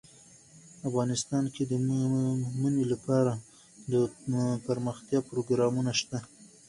افغانستان 0.87 1.43
کې 1.53 1.63
د 1.71 1.73
منی 2.61 2.85
لپاره 2.93 3.31
دپرمختیا 3.91 5.19
پروګرامونه 5.29 5.91
شته. 5.99 6.17